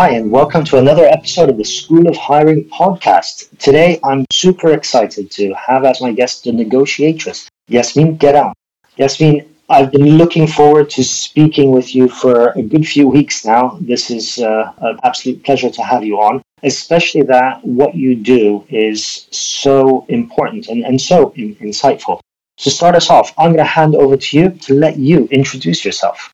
[0.00, 3.58] Hi, and welcome to another episode of the School of Hiring podcast.
[3.58, 8.52] Today, I'm super excited to have as my guest the negotiatress, Yasmin Geran.
[8.96, 13.76] Yasmin, I've been looking forward to speaking with you for a good few weeks now.
[13.80, 18.64] This is uh, an absolute pleasure to have you on, especially that what you do
[18.68, 22.20] is so important and, and so in, insightful.
[22.58, 25.84] To start us off, I'm going to hand over to you to let you introduce
[25.84, 26.32] yourself.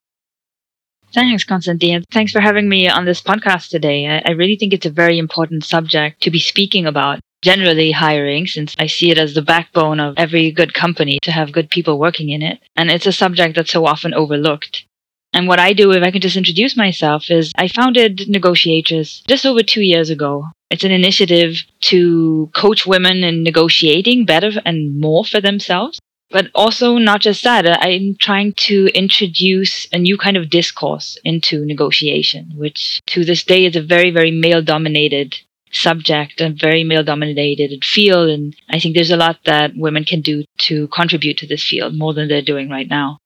[1.15, 2.03] Thanks, Constantine.
[2.11, 4.05] Thanks for having me on this podcast today.
[4.05, 7.21] I, I really think it's a very important subject to be speaking about.
[7.41, 11.53] Generally, hiring, since I see it as the backbone of every good company to have
[11.53, 12.59] good people working in it.
[12.75, 14.85] And it's a subject that's so often overlooked.
[15.31, 19.45] And what I do, if I can just introduce myself, is I founded Negotiatress just
[19.45, 20.47] over two years ago.
[20.69, 25.97] It's an initiative to coach women in negotiating better and more for themselves.
[26.31, 31.17] But also, not just that, uh, I'm trying to introduce a new kind of discourse
[31.23, 35.37] into negotiation, which to this day is a very, very male dominated
[35.71, 38.29] subject, and very male dominated field.
[38.29, 41.95] And I think there's a lot that women can do to contribute to this field
[41.95, 43.19] more than they're doing right now.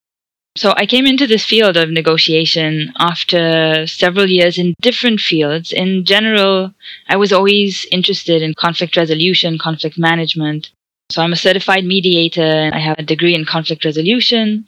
[0.56, 5.72] So I came into this field of negotiation after several years in different fields.
[5.72, 6.74] In general,
[7.08, 10.70] I was always interested in conflict resolution, conflict management,
[11.10, 14.66] so I'm a certified mediator and I have a degree in conflict resolution.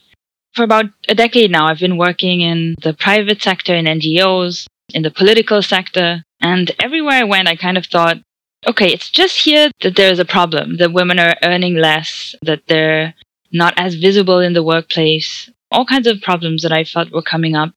[0.54, 5.02] For about a decade now, I've been working in the private sector, in NGOs, in
[5.02, 6.24] the political sector.
[6.40, 8.18] And everywhere I went, I kind of thought,
[8.66, 13.14] okay, it's just here that there's a problem, that women are earning less, that they're
[13.52, 17.54] not as visible in the workplace, all kinds of problems that I felt were coming
[17.54, 17.72] up.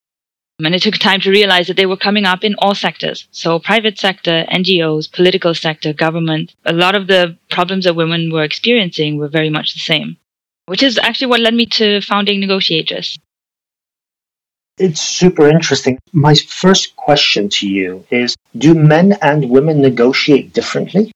[0.63, 3.27] And it took time to realize that they were coming up in all sectors.
[3.31, 6.55] So private sector, NGOs, political sector, government.
[6.65, 10.15] A lot of the problems that women were experiencing were very much the same,
[10.67, 13.19] which is actually what led me to founding Negotiatress.
[14.77, 15.99] It's super interesting.
[16.11, 21.11] My first question to you is Do men and women negotiate differently?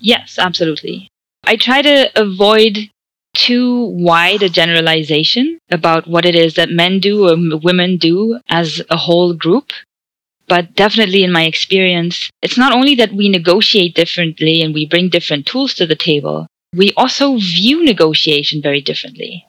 [0.00, 1.08] Yes, absolutely.
[1.46, 2.90] I try to avoid
[3.34, 8.80] too wide a generalization about what it is that men do or women do as
[8.90, 9.72] a whole group.
[10.46, 15.08] But definitely in my experience, it's not only that we negotiate differently and we bring
[15.08, 16.46] different tools to the table,
[16.76, 19.46] we also view negotiation very differently.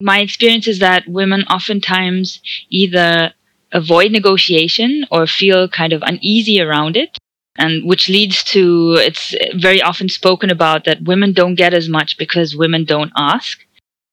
[0.00, 2.40] My experience is that women oftentimes
[2.70, 3.32] either
[3.72, 7.16] avoid negotiation or feel kind of uneasy around it
[7.56, 12.16] and which leads to it's very often spoken about that women don't get as much
[12.16, 13.58] because women don't ask.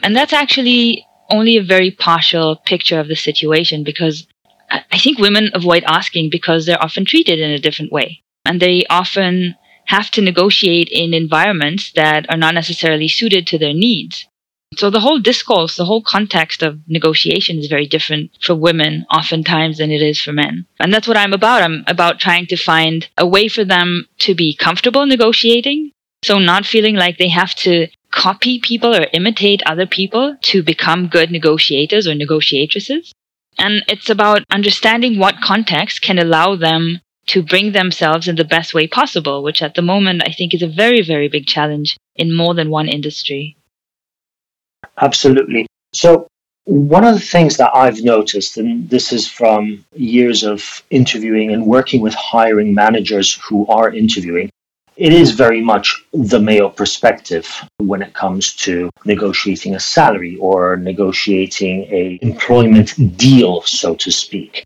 [0.01, 4.27] And that's actually only a very partial picture of the situation because
[4.69, 8.23] I think women avoid asking because they're often treated in a different way.
[8.45, 9.55] And they often
[9.85, 14.27] have to negotiate in environments that are not necessarily suited to their needs.
[14.75, 19.77] So the whole discourse, the whole context of negotiation is very different for women oftentimes
[19.77, 20.65] than it is for men.
[20.79, 21.63] And that's what I'm about.
[21.63, 25.91] I'm about trying to find a way for them to be comfortable negotiating.
[26.23, 31.07] So not feeling like they have to copy people or imitate other people to become
[31.07, 33.13] good negotiators or negotiatresses.
[33.57, 38.73] And it's about understanding what context can allow them to bring themselves in the best
[38.73, 42.35] way possible, which at the moment I think is a very, very big challenge in
[42.35, 43.56] more than one industry.
[44.99, 45.67] Absolutely.
[45.93, 46.27] So,
[46.65, 51.65] one of the things that I've noticed, and this is from years of interviewing and
[51.65, 54.49] working with hiring managers who are interviewing,
[54.97, 60.75] it is very much the male perspective when it comes to negotiating a salary or
[60.75, 64.63] negotiating a employment deal, so to speak.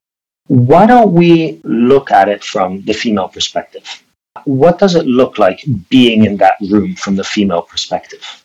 [0.48, 3.86] Why don't we look at it from the female perspective?
[4.46, 8.41] What does it look like being in that room from the female perspective?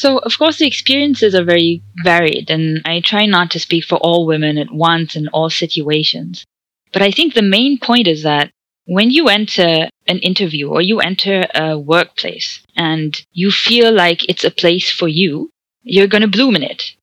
[0.00, 3.98] So, of course, the experiences are very varied, and I try not to speak for
[3.98, 6.46] all women at once in all situations.
[6.90, 8.50] But I think the main point is that
[8.86, 14.42] when you enter an interview or you enter a workplace and you feel like it's
[14.42, 15.50] a place for you,
[15.82, 16.96] you're going to bloom in it.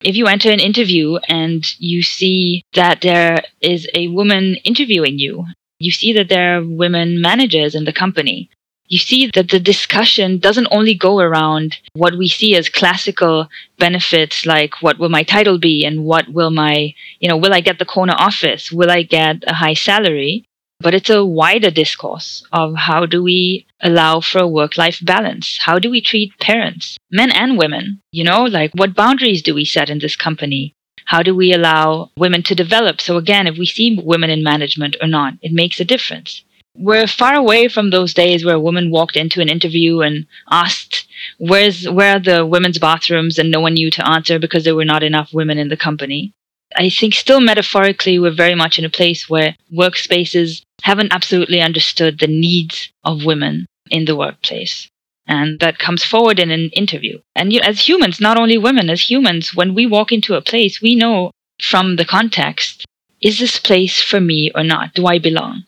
[0.00, 5.44] If you enter an interview and you see that there is a woman interviewing you,
[5.78, 8.48] you see that there are women managers in the company,
[8.92, 13.48] you see that the discussion doesn't only go around what we see as classical
[13.78, 17.62] benefits like what will my title be and what will my, you know, will I
[17.62, 18.70] get the corner office?
[18.70, 20.44] Will I get a high salary?
[20.78, 25.58] But it's a wider discourse of how do we allow for a work life balance?
[25.62, 28.02] How do we treat parents, men and women?
[28.10, 30.74] You know, like what boundaries do we set in this company?
[31.06, 33.00] How do we allow women to develop?
[33.00, 36.44] So again, if we see women in management or not, it makes a difference.
[36.76, 41.06] We're far away from those days where a woman walked into an interview and asked,
[41.38, 43.38] Where's where are the women's bathrooms?
[43.38, 46.32] and no one knew to answer because there were not enough women in the company.
[46.74, 52.18] I think still metaphorically, we're very much in a place where workspaces haven't absolutely understood
[52.18, 54.88] the needs of women in the workplace.
[55.26, 57.20] And that comes forward in an interview.
[57.34, 60.80] And you as humans, not only women, as humans, when we walk into a place,
[60.80, 61.30] we know
[61.60, 62.84] from the context
[63.20, 64.94] is this place for me or not?
[64.94, 65.64] Do I belong?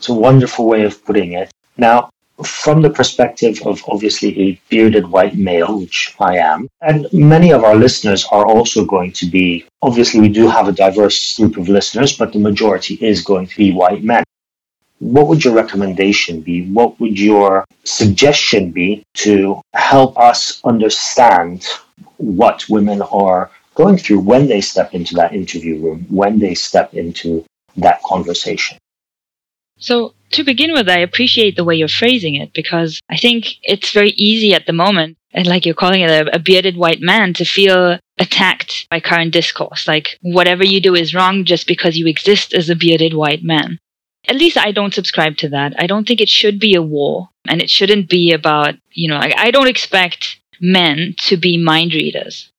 [0.00, 1.50] It's a wonderful way of putting it.
[1.76, 2.08] Now,
[2.42, 7.64] from the perspective of obviously a bearded white male, which I am, and many of
[7.64, 11.68] our listeners are also going to be, obviously, we do have a diverse group of
[11.68, 14.24] listeners, but the majority is going to be white men.
[15.00, 16.66] What would your recommendation be?
[16.72, 21.66] What would your suggestion be to help us understand
[22.16, 26.94] what women are going through when they step into that interview room, when they step
[26.94, 27.44] into
[27.76, 28.78] that conversation?
[29.80, 33.92] So, to begin with, I appreciate the way you're phrasing it because I think it's
[33.92, 37.34] very easy at the moment, and like you're calling it a, a, bearded white man,
[37.34, 39.88] to feel attacked by current discourse.
[39.88, 43.78] Like whatever you do is wrong just because you exist as a bearded white man.
[44.28, 45.74] At least I don't subscribe to that.
[45.78, 49.16] I don't think it should be a war, and it shouldn't be about, you know,
[49.16, 52.49] I, I don't expect men to be mind readers.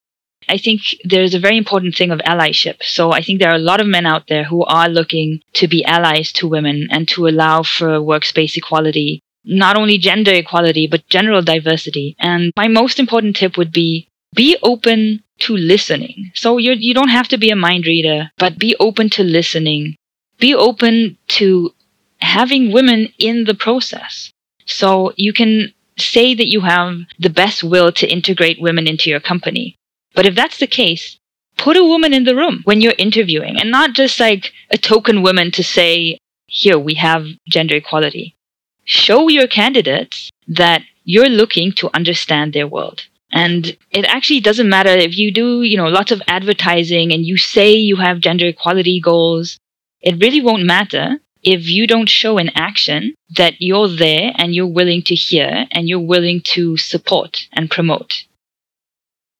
[0.49, 2.83] I think there's a very important thing of allyship.
[2.83, 5.67] So I think there are a lot of men out there who are looking to
[5.67, 11.07] be allies to women and to allow for workspace equality, not only gender equality, but
[11.09, 12.15] general diversity.
[12.19, 16.31] And my most important tip would be be open to listening.
[16.35, 19.95] So you you don't have to be a mind reader, but be open to listening.
[20.39, 21.73] Be open to
[22.19, 24.31] having women in the process.
[24.65, 29.19] So you can say that you have the best will to integrate women into your
[29.19, 29.75] company.
[30.13, 31.17] But if that's the case,
[31.57, 35.21] put a woman in the room when you're interviewing and not just like a token
[35.21, 36.17] woman to say,
[36.47, 38.35] here, we have gender equality.
[38.83, 43.07] Show your candidates that you're looking to understand their world.
[43.31, 47.37] And it actually doesn't matter if you do, you know, lots of advertising and you
[47.37, 49.57] say you have gender equality goals.
[50.01, 54.67] It really won't matter if you don't show in action that you're there and you're
[54.67, 58.25] willing to hear and you're willing to support and promote.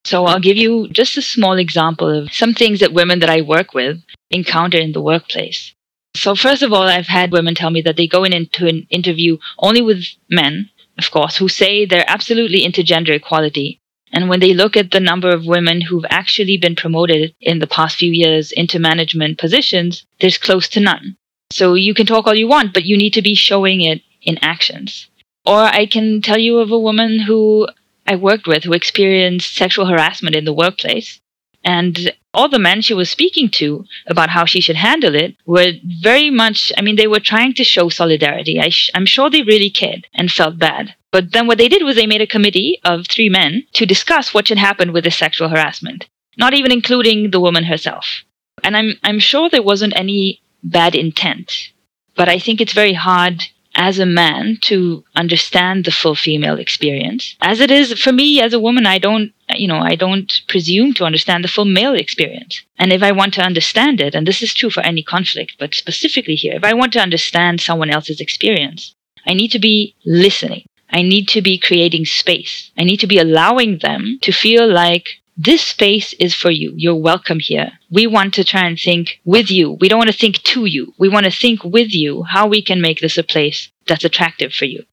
[0.03, 3.41] So I'll give you just a small example of some things that women that I
[3.41, 5.73] work with encounter in the workplace.
[6.15, 8.87] So first of all, I've had women tell me that they go in into an
[8.89, 13.79] interview only with men, of course, who say they're absolutely into gender equality.
[14.11, 17.67] And when they look at the number of women who've actually been promoted in the
[17.67, 21.15] past few years into management positions, there's close to none.
[21.51, 24.37] So you can talk all you want, but you need to be showing it in
[24.39, 25.07] actions.
[25.45, 27.67] Or I can tell you of a woman who
[28.11, 31.21] I worked with who experienced sexual harassment in the workplace.
[31.63, 35.73] And all the men she was speaking to about how she should handle it were
[36.01, 38.59] very much, I mean, they were trying to show solidarity.
[38.59, 40.95] I am sure they really cared and felt bad.
[41.11, 44.33] But then what they did was they made a committee of three men to discuss
[44.33, 48.23] what should happen with the sexual harassment, not even including the woman herself.
[48.61, 51.71] And I'm, I'm sure there wasn't any bad intent,
[52.17, 53.43] but I think it's very hard
[53.75, 57.35] as a man to understand the full female experience.
[57.41, 60.93] As it is for me as a woman, I don't, you know, I don't presume
[60.95, 62.63] to understand the full male experience.
[62.77, 65.73] And if I want to understand it, and this is true for any conflict, but
[65.73, 68.95] specifically here, if I want to understand someone else's experience,
[69.25, 70.65] I need to be listening.
[70.89, 72.71] I need to be creating space.
[72.77, 76.71] I need to be allowing them to feel like this space is for you.
[76.75, 77.71] You're welcome here.
[77.89, 79.71] We want to try and think with you.
[79.81, 80.93] We don't want to think to you.
[80.99, 84.53] We want to think with you how we can make this a place that's attractive
[84.53, 84.83] for you.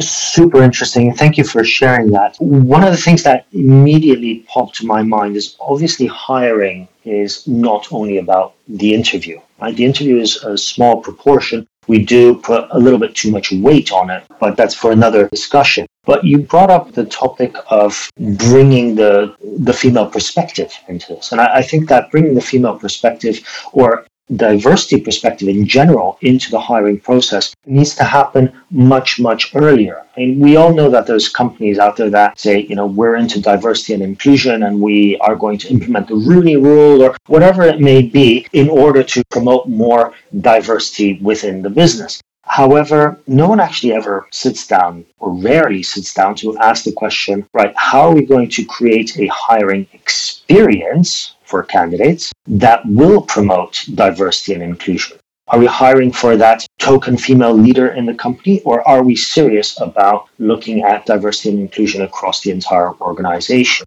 [0.00, 1.12] Super interesting.
[1.12, 2.36] Thank you for sharing that.
[2.38, 7.92] One of the things that immediately popped to my mind is obviously hiring is not
[7.92, 9.38] only about the interview.
[9.60, 9.76] Right?
[9.76, 13.90] The interview is a small proportion, we do put a little bit too much weight
[13.92, 15.86] on it, but that's for another discussion.
[16.04, 21.40] But you brought up the topic of bringing the the female perspective into this, and
[21.40, 23.36] I, I think that bringing the female perspective,
[23.72, 30.04] or diversity perspective in general into the hiring process needs to happen much, much earlier.
[30.16, 33.16] I mean, we all know that there's companies out there that say, you know, we're
[33.16, 37.62] into diversity and inclusion and we are going to implement the Rooney rule or whatever
[37.62, 42.20] it may be in order to promote more diversity within the business.
[42.48, 47.46] However, no one actually ever sits down or rarely sits down to ask the question,
[47.52, 53.84] right, how are we going to create a hiring experience for candidates that will promote
[53.94, 55.16] diversity and inclusion?
[55.50, 59.80] Are we hiring for that token female leader in the company, or are we serious
[59.80, 63.86] about looking at diversity and inclusion across the entire organization?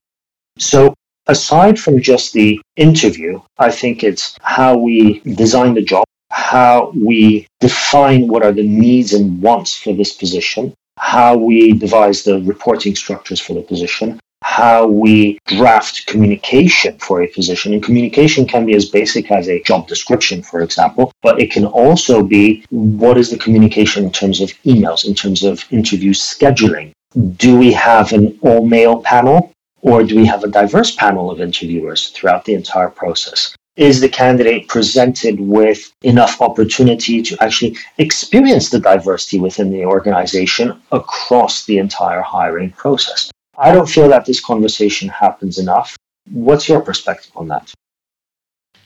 [0.57, 0.95] So,
[1.27, 7.45] aside from just the interview, I think it's how we design the job, how we
[7.59, 12.95] define what are the needs and wants for this position, how we devise the reporting
[12.95, 17.74] structures for the position, how we draft communication for a position.
[17.74, 21.65] And communication can be as basic as a job description, for example, but it can
[21.65, 26.91] also be what is the communication in terms of emails, in terms of interview scheduling.
[27.38, 31.41] Do we have an all male panel or do we have a diverse panel of
[31.41, 33.55] interviewers throughout the entire process?
[33.77, 40.81] Is the candidate presented with enough opportunity to actually experience the diversity within the organization
[40.91, 43.31] across the entire hiring process?
[43.58, 45.98] I don't feel that this conversation happens enough.
[46.31, 47.74] What's your perspective on that?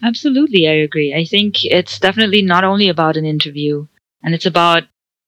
[0.03, 1.13] Absolutely, I agree.
[1.13, 3.87] I think it's definitely not only about an interview,
[4.23, 4.83] and it's about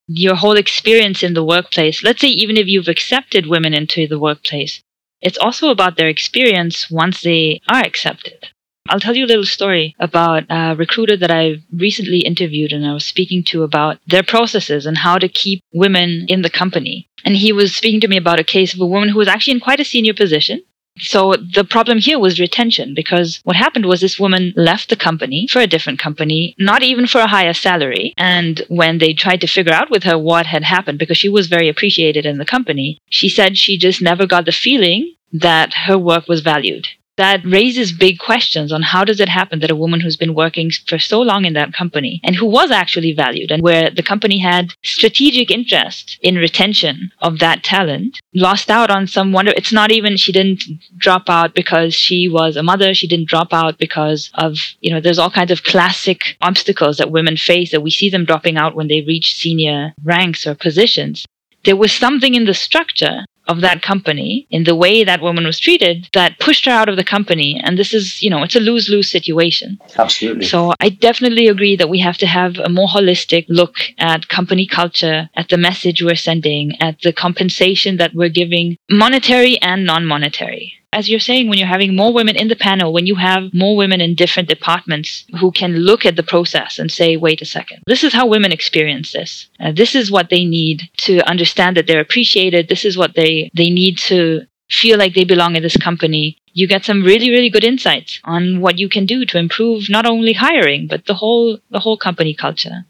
[0.07, 2.03] your whole experience in the workplace.
[2.03, 4.81] Let's say, even if you've accepted women into the workplace,
[5.21, 8.49] it's also about their experience once they are accepted.
[8.89, 12.93] I'll tell you a little story about a recruiter that I recently interviewed and I
[12.93, 17.09] was speaking to about their processes and how to keep women in the company.
[17.25, 19.53] And he was speaking to me about a case of a woman who was actually
[19.53, 20.63] in quite a senior position.
[20.99, 25.47] So the problem here was retention because what happened was this woman left the company
[25.47, 28.13] for a different company, not even for a higher salary.
[28.17, 31.47] And when they tried to figure out with her what had happened, because she was
[31.47, 35.97] very appreciated in the company, she said she just never got the feeling that her
[35.97, 39.99] work was valued that raises big questions on how does it happen that a woman
[39.99, 43.61] who's been working for so long in that company and who was actually valued and
[43.63, 49.31] where the company had strategic interest in retention of that talent lost out on some
[49.31, 50.63] wonder it's not even she didn't
[50.97, 52.93] drop out because she was a mother.
[52.93, 57.11] She didn't drop out because of you know there's all kinds of classic obstacles that
[57.11, 61.25] women face that we see them dropping out when they reach senior ranks or positions.
[61.63, 65.59] There was something in the structure of that company in the way that woman was
[65.59, 67.59] treated that pushed her out of the company.
[67.63, 69.79] And this is, you know, it's a lose lose situation.
[69.97, 70.45] Absolutely.
[70.45, 74.67] So I definitely agree that we have to have a more holistic look at company
[74.67, 80.05] culture, at the message we're sending, at the compensation that we're giving, monetary and non
[80.05, 83.53] monetary as you're saying, when you're having more women in the panel, when you have
[83.53, 87.45] more women in different departments who can look at the process and say, wait a
[87.45, 89.47] second, this is how women experience this.
[89.59, 92.67] Uh, this is what they need to understand that they're appreciated.
[92.67, 96.37] This is what they, they need to feel like they belong in this company.
[96.53, 100.05] You get some really, really good insights on what you can do to improve not
[100.05, 102.85] only hiring, but the whole, the whole company culture.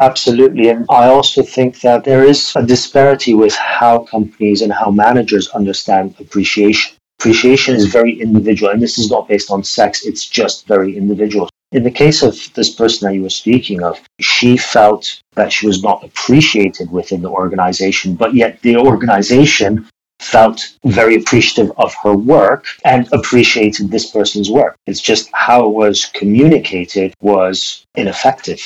[0.00, 0.68] Absolutely.
[0.68, 5.48] And I also think that there is a disparity with how companies and how managers
[5.48, 6.96] understand appreciation.
[7.20, 11.48] Appreciation is very individual, and this is not based on sex, it's just very individual.
[11.70, 15.66] In the case of this person that you were speaking of, she felt that she
[15.66, 19.88] was not appreciated within the organization, but yet the organization
[20.20, 24.74] felt very appreciative of her work and appreciated this person's work.
[24.86, 28.60] It's just how it was communicated was ineffective.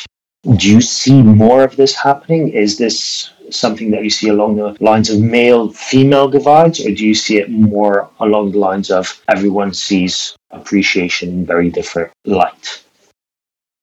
[0.55, 2.51] Do you see more of this happening?
[2.51, 7.05] Is this something that you see along the lines of male female divides, or do
[7.05, 12.83] you see it more along the lines of everyone sees appreciation in very different light?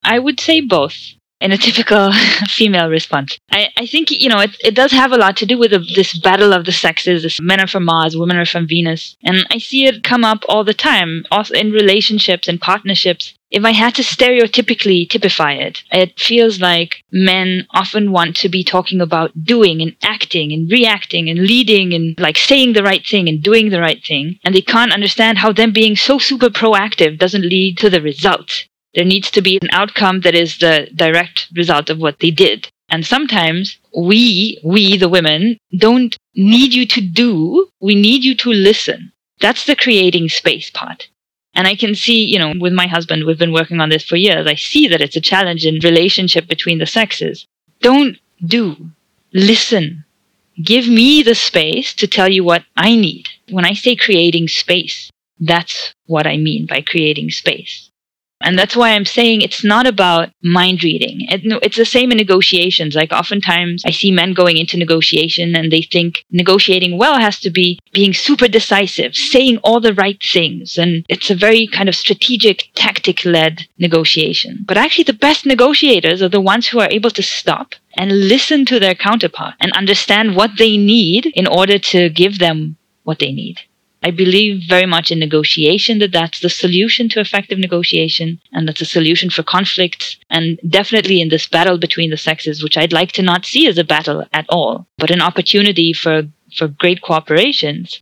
[0.04, 0.96] I would say both
[1.44, 2.12] in a typical
[2.48, 3.38] female response.
[3.52, 5.86] I, I think, you know, it, it does have a lot to do with the,
[5.96, 7.24] this battle of the sexes.
[7.24, 9.18] This men are from Mars, women are from Venus.
[9.24, 13.34] And I see it come up all the time, also in relationships and partnerships.
[13.54, 18.64] If I had to stereotypically typify it, it feels like men often want to be
[18.64, 23.30] talking about doing and acting and reacting and leading and like saying the right thing
[23.30, 24.40] and doing the right thing.
[24.44, 28.66] And they can't understand how them being so super proactive doesn't lead to the result.
[28.96, 32.70] There needs to be an outcome that is the direct result of what they did.
[32.90, 38.50] And sometimes we, we, the women, don't need you to do, we need you to
[38.50, 39.12] listen.
[39.40, 41.08] That's the creating space part.
[41.56, 44.16] And I can see, you know, with my husband, we've been working on this for
[44.16, 44.48] years.
[44.48, 47.46] I see that it's a challenge in relationship between the sexes.
[47.82, 48.90] Don't do,
[49.34, 50.04] listen.
[50.62, 53.28] Give me the space to tell you what I need.
[53.50, 57.90] When I say creating space, that's what I mean by creating space.
[58.44, 61.26] And that's why I'm saying it's not about mind reading.
[61.30, 62.96] It's the same in negotiations.
[62.96, 67.50] Like oftentimes I see men going into negotiation and they think negotiating well has to
[67.50, 70.78] be being super decisive, saying all the right things.
[70.78, 74.64] And it's a very kind of strategic, tactic led negotiation.
[74.68, 78.66] But actually the best negotiators are the ones who are able to stop and listen
[78.66, 83.32] to their counterpart and understand what they need in order to give them what they
[83.32, 83.60] need.
[84.04, 88.82] I believe very much in negotiation that that's the solution to effective negotiation and that's
[88.82, 93.14] a solution for conflicts and definitely in this battle between the sexes which I'd like
[93.14, 96.24] to not see as a battle at all but an opportunity for
[96.56, 98.02] for great cooperations.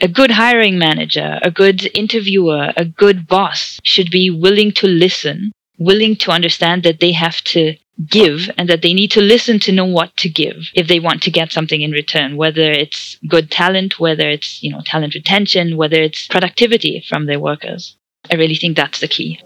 [0.00, 5.52] A good hiring manager a good interviewer a good boss should be willing to listen
[5.78, 7.76] willing to understand that they have to
[8.08, 11.22] give and that they need to listen to know what to give if they want
[11.22, 15.76] to get something in return, whether it's good talent, whether it's, you know, talent retention,
[15.76, 17.96] whether it's productivity from their workers.
[18.30, 19.40] I really think that's the key.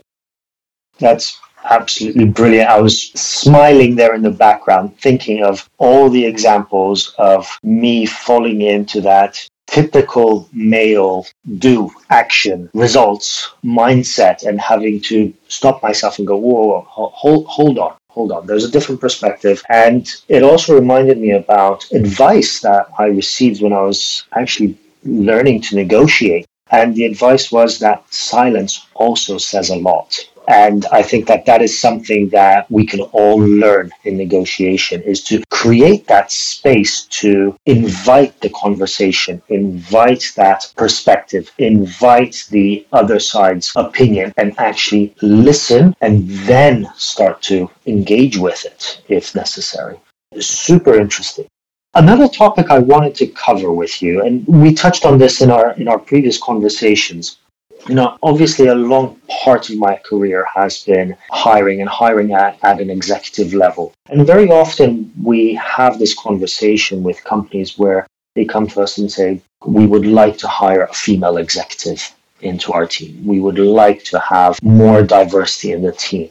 [0.99, 2.71] That's absolutely brilliant.
[2.71, 8.63] I was smiling there in the background, thinking of all the examples of me falling
[8.63, 11.27] into that typical male
[11.59, 17.79] do action results mindset and having to stop myself and go whoa, whoa hold, hold
[17.79, 19.63] on hold on there's a different perspective.
[19.69, 20.03] And
[20.37, 24.71] it also reminded me about advice that i received when i was actually
[25.05, 26.45] learning to negotiate.
[26.79, 27.99] And the advice was that
[28.35, 28.73] silence
[29.05, 30.09] also says a lot
[30.49, 35.23] and I think that that is something that we can all learn in negotiation is
[35.25, 43.71] to create that space to invite the conversation, invite that perspective, invite the other side's
[43.77, 50.01] opinion and actually listen and then start to engage with it if necessary.
[50.39, 51.47] Super interesting.
[51.95, 55.73] Another topic I wanted to cover with you, and we touched on this in our
[55.73, 57.39] in our previous conversations,
[57.87, 62.59] you know, obviously a long part of my career has been hiring and hiring at,
[62.63, 63.93] at an executive level.
[64.11, 69.11] And very often we have this conversation with companies where they come to us and
[69.11, 73.27] say, we would like to hire a female executive into our team.
[73.27, 76.31] We would like to have more diversity in the team.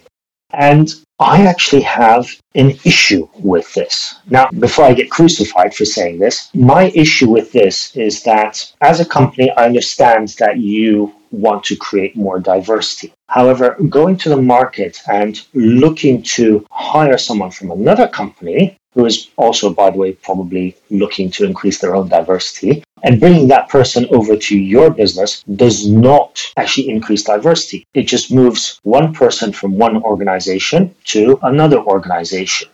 [0.52, 4.16] And I actually have an issue with this.
[4.30, 9.00] Now, before I get crucified for saying this, my issue with this is that as
[9.00, 13.14] a company, I understand that you want to create more diversity.
[13.30, 19.30] However, going to the market and looking to hire someone from another company who is
[19.38, 24.08] also, by the way, probably looking to increase their own diversity, and bringing that person
[24.12, 27.86] over to your business does not actually increase diversity.
[27.94, 32.70] It just moves one person from one organization to another organization.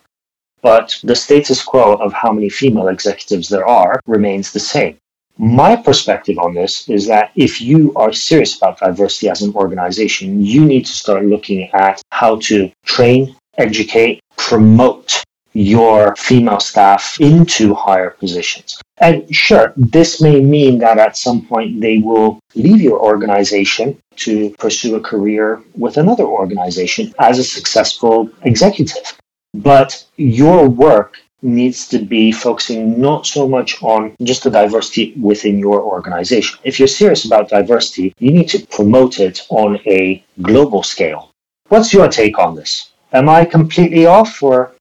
[0.61, 4.97] But the status quo of how many female executives there are remains the same.
[5.37, 10.45] My perspective on this is that if you are serious about diversity as an organization,
[10.45, 17.73] you need to start looking at how to train, educate, promote your female staff into
[17.73, 18.79] higher positions.
[19.03, 24.51] And sure, this may mean that at some point they will leave your organization to
[24.51, 29.05] pursue a career with another organization as a successful executive.
[29.53, 35.59] But your work needs to be focusing not so much on just the diversity within
[35.59, 36.57] your organization.
[36.63, 41.31] If you're serious about diversity, you need to promote it on a global scale.
[41.67, 42.93] What's your take on this?
[43.11, 44.71] Am I completely off or?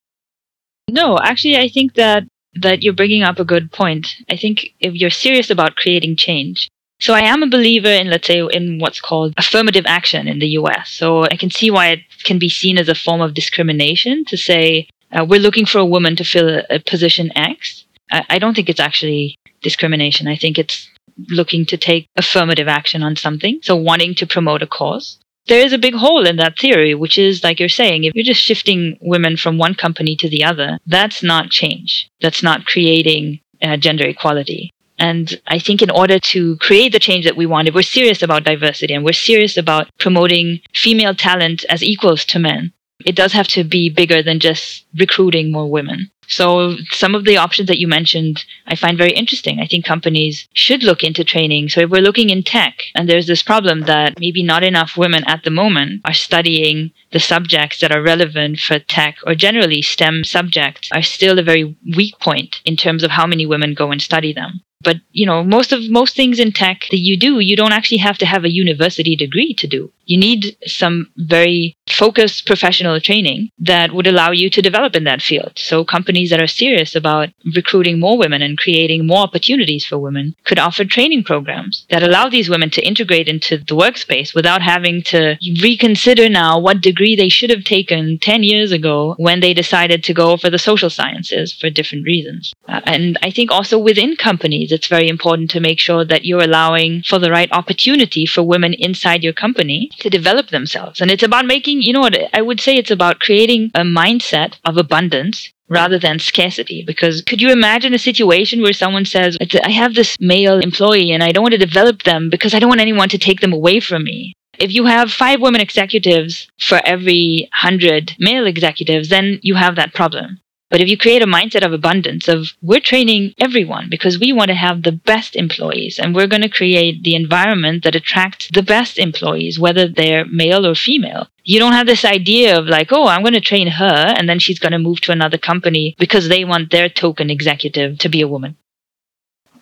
[0.88, 2.22] No, actually, I think that
[2.54, 4.08] that you're bringing up a good point.
[4.30, 6.68] I think if you're serious about creating change,
[7.02, 10.50] so I am a believer in, let's say, in what's called affirmative action in the
[10.60, 10.88] US.
[10.88, 14.36] So I can see why it can be seen as a form of discrimination to
[14.36, 17.84] say, uh, we're looking for a woman to fill a, a position X.
[18.12, 20.28] I, I don't think it's actually discrimination.
[20.28, 20.88] I think it's
[21.28, 23.58] looking to take affirmative action on something.
[23.62, 25.18] So wanting to promote a cause.
[25.48, 28.24] There is a big hole in that theory, which is like you're saying, if you're
[28.24, 32.08] just shifting women from one company to the other, that's not change.
[32.20, 34.70] That's not creating uh, gender equality.
[34.98, 38.22] And I think in order to create the change that we want, if we're serious
[38.22, 42.72] about diversity and we're serious about promoting female talent as equals to men,
[43.04, 46.10] it does have to be bigger than just recruiting more women.
[46.28, 49.60] So some of the options that you mentioned, I find very interesting.
[49.60, 51.68] I think companies should look into training.
[51.68, 55.24] So if we're looking in tech and there's this problem that maybe not enough women
[55.24, 60.24] at the moment are studying the subjects that are relevant for tech or generally STEM
[60.24, 64.00] subjects are still a very weak point in terms of how many women go and
[64.00, 64.60] study them.
[64.82, 67.98] But you know, most of most things in tech that you do, you don't actually
[67.98, 69.92] have to have a university degree to do.
[70.04, 75.22] You need some very focused professional training that would allow you to develop in that
[75.22, 75.52] field.
[75.56, 80.34] So companies that are serious about recruiting more women and creating more opportunities for women
[80.44, 85.02] could offer training programs that allow these women to integrate into the workspace without having
[85.02, 90.04] to reconsider now what degree they should have taken 10 years ago when they decided
[90.04, 92.52] to go for the social sciences for different reasons.
[92.68, 96.42] Uh, and I think also within companies, it's very important to make sure that you're
[96.42, 101.00] allowing for the right opportunity for women inside your company to develop themselves.
[101.00, 104.54] And it's about making, you know what, I would say it's about creating a mindset
[104.64, 106.84] of abundance rather than scarcity.
[106.86, 111.22] Because could you imagine a situation where someone says, I have this male employee and
[111.22, 113.80] I don't want to develop them because I don't want anyone to take them away
[113.80, 114.34] from me?
[114.58, 119.94] If you have five women executives for every hundred male executives, then you have that
[119.94, 120.40] problem.
[120.72, 124.48] But if you create a mindset of abundance, of we're training everyone because we want
[124.48, 128.62] to have the best employees and we're going to create the environment that attracts the
[128.62, 131.28] best employees, whether they're male or female.
[131.44, 134.38] You don't have this idea of like, oh, I'm going to train her and then
[134.38, 138.22] she's going to move to another company because they want their token executive to be
[138.22, 138.56] a woman.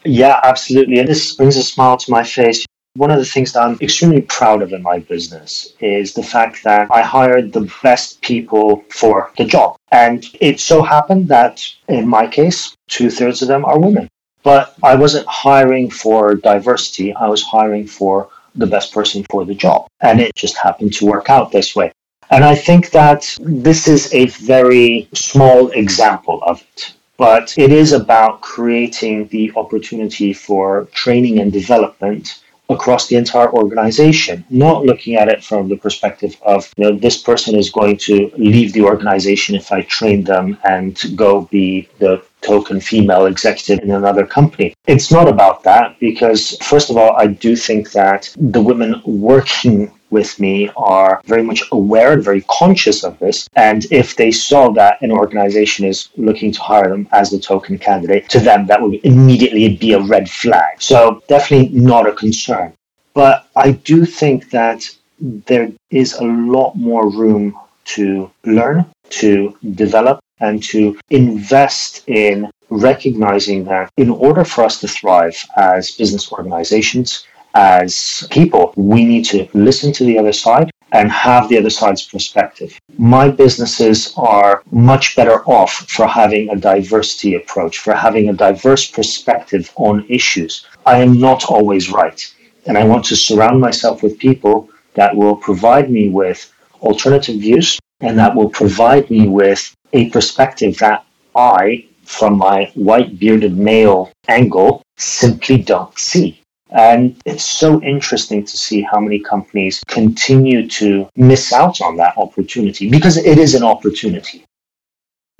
[0.05, 1.01] Yeah, absolutely.
[1.01, 2.65] And this brings a smile to my face.
[2.95, 6.65] One of the things that I'm extremely proud of in my business is the fact
[6.65, 9.77] that I hired the best people for the job.
[9.93, 14.09] And it so happened that in my case, two thirds of them are women.
[14.43, 19.55] But I wasn't hiring for diversity, I was hiring for the best person for the
[19.55, 19.87] job.
[20.01, 21.93] And it just happened to work out this way.
[22.29, 27.93] And I think that this is a very small example of it but it is
[27.93, 35.29] about creating the opportunity for training and development across the entire organization, not looking at
[35.29, 39.57] it from the perspective of, you know, this person is going to leave the organization
[39.57, 44.75] if I train them and go be the token female executive in another company.
[44.87, 49.93] It's not about that because, first of all, I do think that the women working
[50.11, 53.49] with me are very much aware and very conscious of this.
[53.57, 57.79] And if they saw that an organization is looking to hire them as the token
[57.79, 60.81] candidate, to them that would immediately be a red flag.
[60.81, 62.73] So definitely not a concern.
[63.15, 64.89] But I do think that
[65.21, 73.65] there is a lot more room to learn, to develop, and to invest in recognizing
[73.65, 79.49] that in order for us to thrive as business organizations, as people, we need to
[79.55, 82.79] listen to the other side and have the other side's perspective.
[82.99, 88.91] My businesses are much better off for having a diversity approach, for having a diverse
[88.91, 90.67] perspective on issues.
[90.87, 92.21] I am not always right.
[92.67, 97.79] And I want to surround myself with people that will provide me with alternative views
[98.01, 104.11] and that will provide me with a perspective that I, from my white bearded male
[104.29, 106.40] angle, simply don't see.
[106.73, 112.17] And it's so interesting to see how many companies continue to miss out on that
[112.17, 114.45] opportunity because it is an opportunity.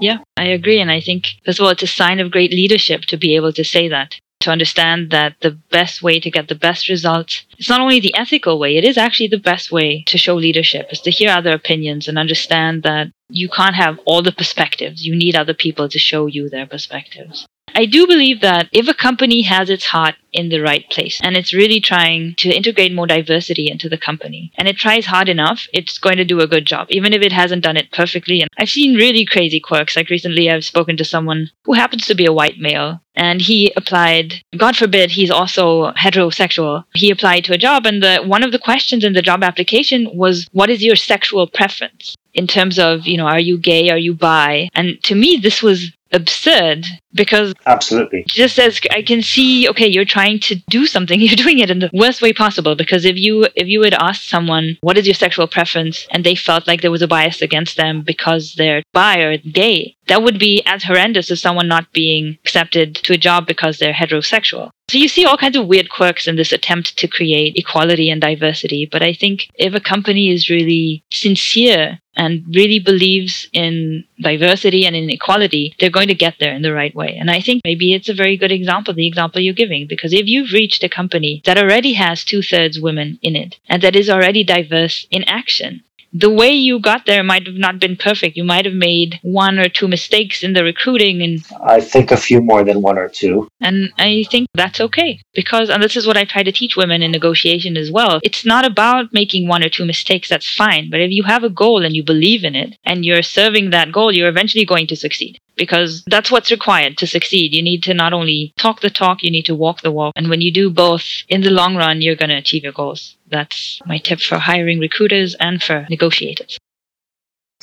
[0.01, 0.81] Yeah, I agree.
[0.81, 3.53] And I think, first of all, it's a sign of great leadership to be able
[3.53, 7.69] to say that, to understand that the best way to get the best results, it's
[7.69, 11.03] not only the ethical way, it is actually the best way to show leadership, is
[11.03, 15.05] to hear other opinions and understand that you can't have all the perspectives.
[15.05, 17.47] You need other people to show you their perspectives.
[17.75, 21.37] I do believe that if a company has its heart in the right place and
[21.37, 25.67] it's really trying to integrate more diversity into the company and it tries hard enough,
[25.73, 28.41] it's going to do a good job, even if it hasn't done it perfectly.
[28.41, 29.97] And I've seen really crazy quirks.
[29.97, 33.73] Like recently, I've spoken to someone who happens to be a white male and he
[33.77, 36.85] applied, God forbid, he's also heterosexual.
[36.95, 40.09] He applied to a job and the, one of the questions in the job application
[40.15, 42.15] was, what is your sexual preference?
[42.33, 43.91] in terms of, you know, are you gay?
[43.91, 44.69] Are you bi?
[44.75, 48.25] And to me, this was absurd because absolutely.
[48.27, 51.79] just as i can see okay you're trying to do something you're doing it in
[51.79, 52.75] the worst way possible.
[52.75, 56.07] Because if you if you had asked someone what is your sexual preference?
[56.11, 59.95] and they felt like there was a bias against them because they're bi or gay
[60.11, 63.93] that would be as horrendous as someone not being accepted to a job because they're
[63.93, 64.71] heterosexual.
[64.91, 68.21] So you see all kinds of weird quirks in this attempt to create equality and
[68.21, 68.89] diversity.
[68.91, 74.97] But I think if a company is really sincere and really believes in diversity and
[74.97, 77.13] in equality, they're going to get there in the right way.
[77.21, 80.27] And I think maybe it's a very good example, the example you're giving, because if
[80.33, 84.09] you've reached a company that already has two thirds women in it and that is
[84.11, 85.73] already diverse in action,
[86.13, 88.37] the way you got there might have not been perfect.
[88.37, 92.17] You might have made one or two mistakes in the recruiting and I think a
[92.17, 93.49] few more than one or two.
[93.61, 97.03] And I think that's okay because and this is what I try to teach women
[97.03, 98.21] in negotiation as well.
[98.23, 100.91] It's not about making one or two mistakes, that's fine.
[100.91, 103.93] But if you have a goal and you believe in it and you're serving that
[103.93, 107.53] goal, you're eventually going to succeed because that's what's required to succeed.
[107.53, 110.13] You need to not only talk the talk, you need to walk the walk.
[110.17, 113.17] And when you do both, in the long run, you're going to achieve your goals.
[113.29, 116.59] That's my tip for hiring recruiters and for negotiators.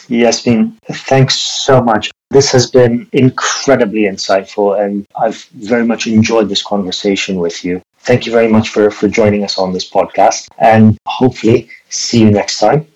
[0.09, 2.11] Yes, Yasmin, thanks so much.
[2.29, 7.81] This has been incredibly insightful, and I've very much enjoyed this conversation with you.
[7.99, 12.31] Thank you very much for, for joining us on this podcast, and hopefully, see you
[12.31, 12.87] next time.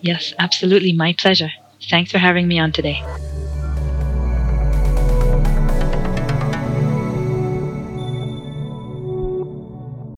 [0.00, 0.92] Yes, absolutely.
[0.92, 1.50] My pleasure.
[1.90, 3.02] Thanks for having me on today.